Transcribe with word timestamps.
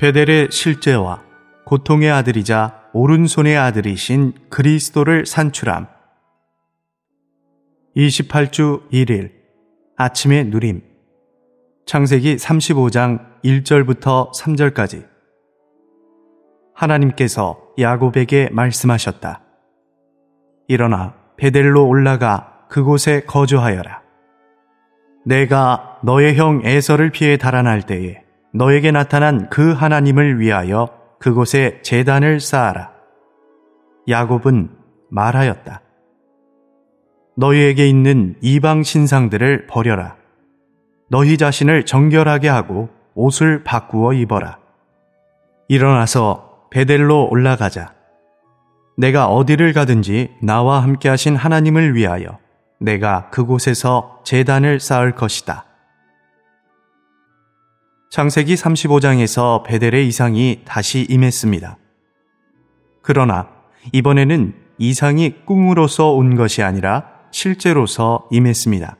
베델의 0.00 0.48
실제와 0.50 1.22
고통의 1.64 2.10
아들이자 2.10 2.90
오른손의 2.92 3.56
아들이신 3.56 4.32
그리스도를 4.50 5.24
산출함. 5.24 5.86
28주 7.96 8.90
1일 8.90 9.30
아침의 9.96 10.46
누림 10.46 10.82
창세기 11.86 12.36
35장 12.36 13.40
1절부터 13.44 14.34
3절까지 14.34 15.06
하나님께서 16.74 17.60
야곱에게 17.78 18.48
말씀하셨다. 18.50 19.42
일어나 20.66 21.14
베델로 21.36 21.86
올라가 21.86 22.66
그곳에 22.68 23.22
거주하여라. 23.26 24.02
내가 25.24 26.00
너의 26.02 26.34
형 26.34 26.62
에서를 26.64 27.10
피해 27.10 27.36
달아날 27.36 27.82
때에 27.82 28.23
너에게 28.56 28.92
나타난 28.92 29.48
그 29.50 29.72
하나님을 29.72 30.38
위하여 30.38 30.88
그곳에 31.18 31.80
재단을 31.82 32.38
쌓아라. 32.38 32.92
야곱은 34.08 34.70
말하였다. 35.10 35.80
너희에게 37.36 37.88
있는 37.88 38.36
이방 38.40 38.84
신상들을 38.84 39.66
버려라. 39.66 40.14
너희 41.10 41.36
자신을 41.36 41.84
정결하게 41.84 42.48
하고 42.48 42.90
옷을 43.16 43.64
바꾸어 43.64 44.12
입어라. 44.12 44.58
일어나서 45.66 46.68
베델로 46.70 47.30
올라가자. 47.30 47.92
내가 48.96 49.26
어디를 49.26 49.72
가든지 49.72 50.30
나와 50.40 50.80
함께 50.80 51.08
하신 51.08 51.34
하나님을 51.34 51.96
위하여 51.96 52.38
내가 52.78 53.30
그곳에서 53.30 54.20
재단을 54.24 54.78
쌓을 54.78 55.16
것이다. 55.16 55.64
창세기 58.14 58.54
35장에서 58.54 59.64
베델의 59.64 60.06
이상이 60.06 60.60
다시 60.64 61.04
임했습니다. 61.10 61.78
그러나 63.02 63.48
이번에는 63.90 64.54
이상이 64.78 65.44
꿈으로서 65.44 66.12
온 66.12 66.36
것이 66.36 66.62
아니라 66.62 67.10
실제로서 67.32 68.28
임했습니다. 68.30 68.96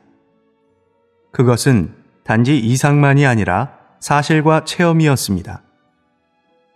그것은 1.31 1.95
단지 2.25 2.59
이상만이 2.59 3.25
아니라 3.25 3.77
사실과 4.01 4.65
체험이었습니다. 4.65 5.61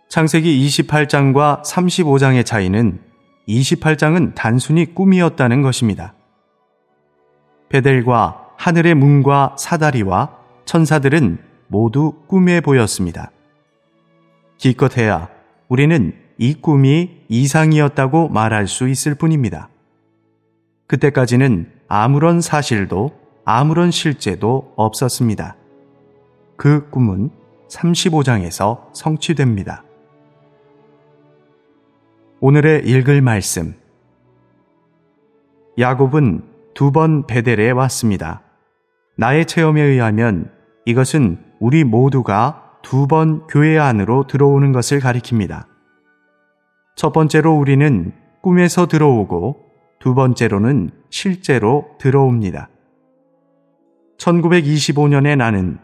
창세기 0.08 0.66
28장과 0.66 1.62
35장의 1.62 2.46
차이는 2.46 3.02
28장은 3.48 4.34
단순히 4.34 4.94
꿈이었다는 4.94 5.60
것입니다. 5.60 6.14
베델과 7.68 8.52
하늘의 8.56 8.94
문과 8.94 9.54
사다리와 9.58 10.38
천사들은 10.64 11.49
모두 11.70 12.14
꿈에 12.26 12.60
보였습니다. 12.60 13.30
기껏해야 14.58 15.28
우리는 15.68 16.12
이 16.36 16.54
꿈이 16.54 17.22
이상이었다고 17.28 18.28
말할 18.28 18.66
수 18.66 18.88
있을 18.88 19.14
뿐입니다. 19.14 19.68
그때까지는 20.88 21.70
아무런 21.86 22.40
사실도 22.40 23.12
아무런 23.44 23.92
실제도 23.92 24.72
없었습니다. 24.76 25.56
그 26.56 26.90
꿈은 26.90 27.30
35장에서 27.68 28.92
성취됩니다. 28.92 29.84
오늘의 32.40 32.84
읽을 32.84 33.22
말씀. 33.22 33.74
야곱은 35.78 36.42
두 36.74 36.90
번 36.90 37.26
베델에 37.26 37.70
왔습니다. 37.70 38.42
나의 39.16 39.46
체험에 39.46 39.82
의하면 39.82 40.50
이것은 40.84 41.38
우리 41.58 41.84
모두가 41.84 42.66
두 42.82 43.06
번 43.06 43.46
교회 43.46 43.78
안으로 43.78 44.26
들어오는 44.26 44.72
것을 44.72 45.00
가리킵니다. 45.00 45.66
첫 46.96 47.12
번째로 47.12 47.56
우리는 47.56 48.12
꿈에서 48.42 48.86
들어오고 48.86 49.66
두 49.98 50.14
번째로는 50.14 50.90
실제로 51.10 51.88
들어옵니다. 51.98 52.68
1925년에 54.18 55.36
나는 55.36 55.78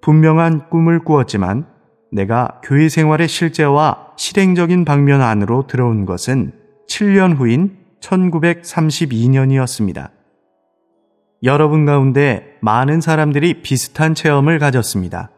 분명한 0.00 0.70
꿈을 0.70 1.04
꾸었지만 1.04 1.66
내가 2.12 2.60
교회 2.64 2.88
생활의 2.88 3.28
실제와 3.28 4.08
실행적인 4.16 4.84
방면 4.84 5.22
안으로 5.22 5.66
들어온 5.66 6.06
것은 6.06 6.52
7년 6.88 7.36
후인 7.36 7.76
1932년이었습니다. 8.00 10.10
여러분 11.42 11.86
가운데 11.86 12.58
많은 12.60 13.00
사람들이 13.00 13.62
비슷한 13.62 14.14
체험을 14.14 14.58
가졌습니다. 14.58 15.30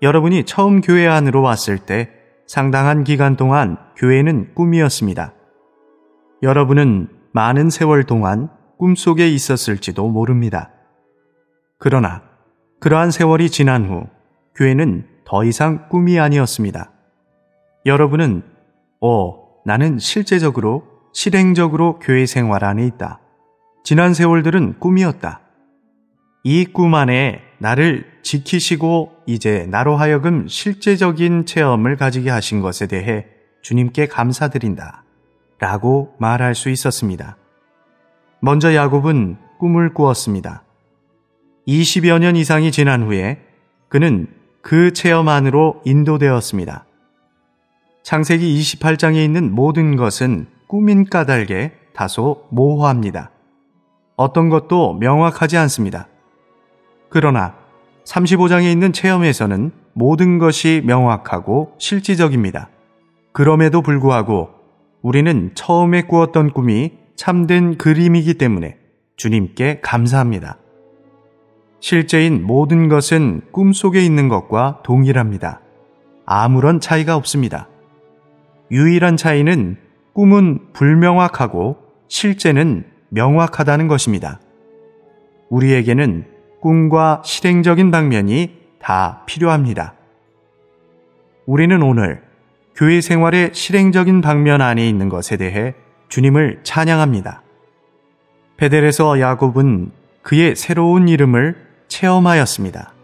여러분이 0.00 0.44
처음 0.44 0.80
교회 0.80 1.08
안으로 1.08 1.42
왔을 1.42 1.78
때 1.78 2.10
상당한 2.46 3.02
기간 3.02 3.36
동안 3.36 3.76
교회는 3.96 4.54
꿈이었습니다. 4.54 5.34
여러분은 6.42 7.08
많은 7.32 7.70
세월 7.70 8.04
동안 8.04 8.48
꿈속에 8.78 9.28
있었을지도 9.28 10.08
모릅니다. 10.08 10.70
그러나 11.78 12.22
그러한 12.78 13.10
세월이 13.10 13.50
지난 13.50 13.88
후 13.88 14.06
교회는 14.54 15.08
더 15.24 15.42
이상 15.42 15.88
꿈이 15.88 16.20
아니었습니다. 16.20 16.92
여러분은, 17.86 18.42
어, 19.00 19.48
나는 19.64 19.98
실제적으로, 19.98 20.84
실행적으로 21.12 21.98
교회 21.98 22.26
생활 22.26 22.64
안에 22.64 22.86
있다. 22.86 23.20
지난 23.84 24.14
세월들은 24.14 24.78
꿈이었다. 24.78 25.42
이 26.42 26.64
꿈 26.72 26.94
안에 26.94 27.42
나를 27.58 28.06
지키시고 28.22 29.12
이제 29.26 29.66
나로 29.70 29.96
하여금 29.96 30.48
실제적인 30.48 31.44
체험을 31.44 31.96
가지게 31.96 32.30
하신 32.30 32.62
것에 32.62 32.86
대해 32.86 33.26
주님께 33.60 34.06
감사드린다. 34.06 35.04
라고 35.58 36.14
말할 36.18 36.54
수 36.54 36.70
있었습니다. 36.70 37.36
먼저 38.40 38.74
야곱은 38.74 39.36
꿈을 39.58 39.92
꾸었습니다. 39.92 40.62
20여 41.68 42.18
년 42.20 42.36
이상이 42.36 42.72
지난 42.72 43.02
후에 43.02 43.42
그는 43.88 44.28
그 44.62 44.94
체험 44.94 45.28
안으로 45.28 45.82
인도되었습니다. 45.84 46.86
창세기 48.02 48.58
28장에 48.60 49.22
있는 49.22 49.54
모든 49.54 49.96
것은 49.96 50.46
꿈인 50.68 51.04
까닭에 51.04 51.72
다소 51.94 52.46
모호합니다. 52.50 53.30
어떤 54.16 54.48
것도 54.48 54.94
명확하지 54.94 55.56
않습니다. 55.58 56.08
그러나 57.08 57.54
35장에 58.04 58.70
있는 58.70 58.92
체험에서는 58.92 59.72
모든 59.92 60.38
것이 60.38 60.82
명확하고 60.84 61.74
실질적입니다. 61.78 62.68
그럼에도 63.32 63.82
불구하고 63.82 64.50
우리는 65.02 65.50
처음에 65.54 66.02
꾸었던 66.02 66.52
꿈이 66.52 66.92
참된 67.16 67.76
그림이기 67.76 68.34
때문에 68.34 68.78
주님께 69.16 69.80
감사합니다. 69.82 70.58
실제인 71.80 72.44
모든 72.44 72.88
것은 72.88 73.42
꿈 73.52 73.72
속에 73.72 74.04
있는 74.04 74.28
것과 74.28 74.80
동일합니다. 74.84 75.60
아무런 76.26 76.80
차이가 76.80 77.16
없습니다. 77.16 77.68
유일한 78.70 79.16
차이는 79.16 79.76
꿈은 80.14 80.72
불명확하고 80.72 81.76
실제는 82.08 82.93
명확하다는 83.14 83.88
것입니다. 83.88 84.40
우리에게는 85.48 86.26
꿈과 86.60 87.22
실행적인 87.24 87.90
방면이 87.90 88.58
다 88.80 89.22
필요합니다. 89.26 89.94
우리는 91.46 91.80
오늘 91.82 92.22
교회 92.74 93.00
생활의 93.00 93.50
실행적인 93.52 94.20
방면 94.20 94.60
안에 94.60 94.86
있는 94.88 95.08
것에 95.08 95.36
대해 95.36 95.74
주님을 96.08 96.60
찬양합니다. 96.64 97.42
베델에서 98.56 99.20
야곱은 99.20 99.92
그의 100.22 100.56
새로운 100.56 101.08
이름을 101.08 101.56
체험하였습니다. 101.88 102.94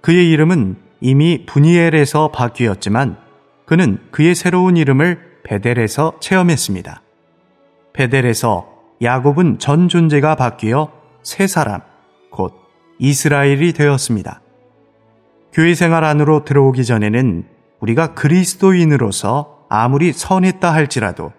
그의 0.00 0.30
이름은 0.30 0.76
이미 1.00 1.44
분이엘에서 1.46 2.28
바뀌었지만 2.28 3.18
그는 3.66 3.98
그의 4.10 4.34
새로운 4.34 4.76
이름을 4.76 5.40
베델에서 5.42 6.14
체험했습니다. 6.20 7.02
베델에서 7.92 8.73
야곱은 9.02 9.58
전 9.58 9.88
존재가 9.88 10.36
바뀌어 10.36 10.90
새 11.22 11.46
사람, 11.46 11.80
곧 12.30 12.54
이스라엘이 12.98 13.72
되었습니다. 13.72 14.40
교회 15.52 15.74
생활 15.74 16.04
안으로 16.04 16.44
들어오기 16.44 16.84
전에는 16.84 17.44
우리가 17.80 18.14
그리스도인으로서 18.14 19.66
아무리 19.68 20.12
선했다 20.12 20.72
할지라도 20.72 21.32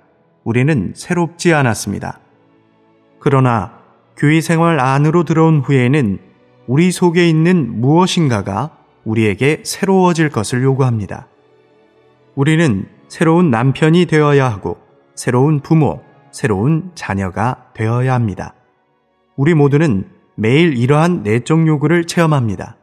우리는 0.43 0.93
새롭지 0.95 1.53
않았습니다. 1.53 2.19
그러나 3.19 3.79
교회 4.17 4.41
생활 4.41 4.79
안으로 4.79 5.23
들어온 5.23 5.59
후에는 5.59 6.19
우리 6.67 6.91
속에 6.91 7.27
있는 7.27 7.81
무엇인가가 7.81 8.77
우리에게 9.03 9.61
새로워질 9.63 10.29
것을 10.29 10.63
요구합니다. 10.63 11.27
우리는 12.35 12.87
새로운 13.07 13.49
남편이 13.49 14.05
되어야 14.05 14.49
하고 14.49 14.77
새로운 15.15 15.59
부모, 15.59 16.01
새로운 16.35 16.91
자녀가 16.95 17.71
되어야 17.73 18.13
합니다. 18.13 18.53
우리 19.37 19.53
모두는 19.53 20.09
매일 20.35 20.77
이러한 20.77 21.23
내적 21.23 21.65
요구를 21.65 22.07
체험합니다. 22.07 22.75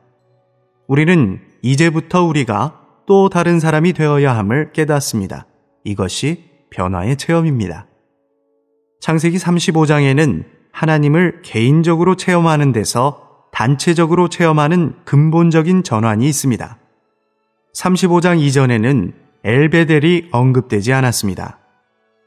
우리는 0.89 1.39
이제부터 1.61 2.25
우리가 2.25 2.81
또 3.05 3.29
다른 3.29 3.61
사람이 3.61 3.93
되어야 3.93 4.35
함을 4.39 4.73
깨닫습니다. 4.73 5.47
이것이 5.85 6.49
변화의 6.71 7.19
체험입니다. 7.19 7.89
창세기 9.01 9.37
35장에는 9.37 10.45
하나님을 10.73 11.43
개인적으로 11.43 12.17
체험하는 12.17 12.73
데서 12.73 13.49
단체적으로 13.53 14.29
체험하는 14.29 14.95
근본적인 15.05 15.83
전환이 15.83 16.27
있습니다. 16.27 16.79
35장 17.77 18.41
이전에는 18.41 19.13
엘베델이 19.45 20.31
언급되지 20.33 20.95
않았습니다. 20.95 21.62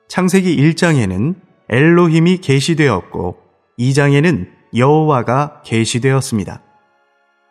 창세기 0.08 0.56
1장에는 0.58 1.36
엘로힘이 1.70 2.38
계시되었고 2.38 3.38
2장에는 3.80 4.48
여호와가 4.76 5.62
계시되었습니다. 5.66 6.62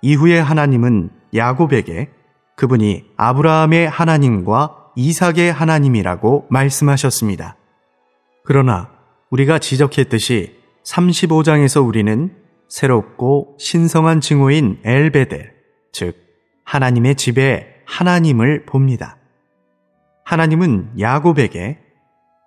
이후에 0.02 0.38
하나님은 0.38 1.10
야곱에게 1.34 2.10
그분이 2.56 3.04
아브라함의 3.16 3.88
하나님과 3.88 4.92
이삭의 4.96 5.52
하나님이라고 5.52 6.46
말씀하셨습니다. 6.50 7.56
그러나 8.44 8.90
우리가 9.30 9.58
지적했듯이 9.58 10.56
35장에서 10.84 11.84
우리는 11.84 12.30
새롭고 12.68 13.56
신성한 13.58 14.20
징후인 14.20 14.80
엘베델, 14.84 15.54
즉 15.92 16.16
하나님의 16.64 17.16
집에 17.16 17.82
하나님을 17.86 18.64
봅니다. 18.66 19.18
하나님은 20.24 21.00
야곱에게 21.00 21.83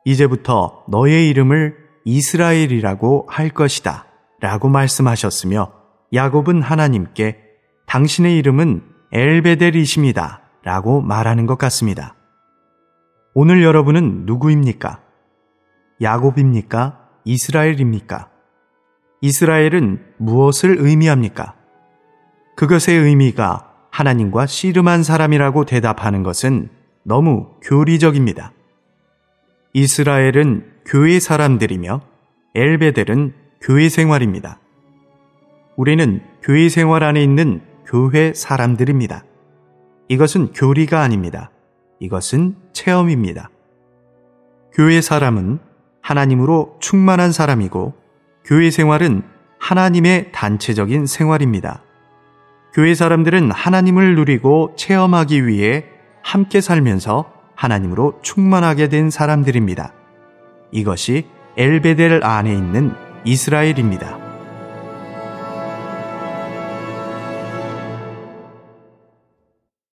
이제부터 0.07 0.85
너의 0.87 1.27
이름을 1.27 1.75
이스라엘이라고 2.05 3.25
할 3.29 3.49
것이다 3.49 4.05
라고 4.39 4.69
말씀하셨으며 4.69 5.73
야곱은 6.13 6.61
하나님께 6.61 7.39
당신의 7.87 8.37
이름은 8.37 8.83
엘베델이십니다 9.11 10.43
라고 10.63 11.01
말하는 11.01 11.45
것 11.45 11.57
같습니다. 11.57 12.15
오늘 13.33 13.61
여러분은 13.63 14.23
누구입니까? 14.25 15.01
야곱입니까? 16.01 16.99
이스라엘입니까? 17.25 18.29
이스라엘은 19.19 20.05
무엇을 20.19 20.77
의미합니까? 20.79 21.53
그것의 22.55 22.97
의미가 22.97 23.73
하나님과 23.91 24.45
씨름한 24.45 25.03
사람이라고 25.03 25.65
대답하는 25.65 26.23
것은 26.23 26.69
너무 27.03 27.49
교리적입니다. 27.61 28.53
이스라엘은 29.77 30.65
교회 30.87 31.19
사람들이며 31.19 32.01
엘베델은 32.55 33.33
교회 33.61 33.89
생활입니다. 33.89 34.59
우리는 35.75 36.19
교회 36.41 36.67
생활 36.67 37.03
안에 37.03 37.21
있는 37.21 37.61
교회 37.85 38.33
사람들입니다. 38.33 39.23
이것은 40.07 40.53
교리가 40.53 41.01
아닙니다. 41.03 41.51
이것은 41.99 42.55
체험입니다. 42.73 43.51
교회 44.73 44.99
사람은 44.99 45.59
하나님으로 46.01 46.77
충만한 46.79 47.31
사람이고 47.31 47.93
교회 48.45 48.71
생활은 48.71 49.21
하나님의 49.59 50.31
단체적인 50.31 51.05
생활입니다. 51.05 51.83
교회 52.73 52.95
사람들은 52.95 53.51
하나님을 53.51 54.15
누리고 54.15 54.73
체험하기 54.75 55.45
위해 55.45 55.85
함께 56.23 56.61
살면서 56.61 57.36
하나님으로 57.57 58.19
충만하게 58.21 58.87
된 58.87 59.09
사람들입니다. 59.09 59.91
이것이 60.71 61.27
엘베델 61.57 62.23
안에 62.23 62.53
있는 62.53 62.93
이스라엘입니다. 63.25 64.26